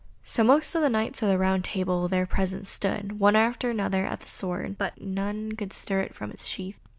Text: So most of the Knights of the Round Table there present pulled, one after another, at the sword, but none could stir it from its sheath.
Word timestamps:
So 0.23 0.43
most 0.43 0.73
of 0.73 0.81
the 0.81 0.89
Knights 0.89 1.21
of 1.21 1.29
the 1.29 1.37
Round 1.37 1.63
Table 1.63 2.07
there 2.07 2.25
present 2.25 2.65
pulled, 2.81 3.19
one 3.19 3.35
after 3.35 3.69
another, 3.69 4.03
at 4.07 4.21
the 4.21 4.27
sword, 4.27 4.75
but 4.75 4.99
none 4.99 5.51
could 5.51 5.73
stir 5.73 6.01
it 6.01 6.15
from 6.15 6.31
its 6.31 6.47
sheath. 6.47 6.79